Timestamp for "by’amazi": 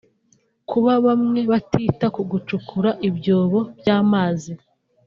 3.77-4.51